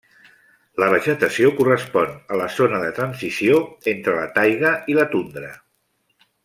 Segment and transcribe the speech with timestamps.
[0.83, 3.63] La vegetació correspon a la zona de transició
[3.95, 5.57] entre la taigà i la tundra.